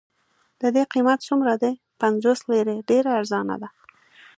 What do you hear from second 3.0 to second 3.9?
ارزانه ده.